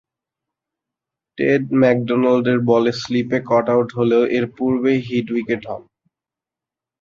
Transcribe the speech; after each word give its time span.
Ted 1.37 1.63
ম্যাকডোনাল্ডের 1.81 2.59
বলে 2.69 2.91
স্লিপে 3.01 3.39
কট 3.49 3.65
আউট 3.73 3.89
হলেও 3.97 4.23
এর 4.37 4.45
পূর্বেই 4.57 4.99
হিট 5.07 5.27
উইকেট 5.33 5.63
হন। 5.69 5.83